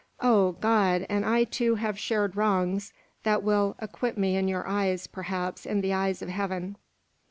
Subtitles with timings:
[0.19, 1.05] Oh, God!
[1.09, 5.81] and I too have shared wrongs that will acquit me in your eyes, perhaps in
[5.81, 6.77] the eyes of Heaven!"